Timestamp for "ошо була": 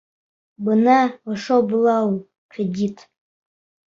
1.33-1.97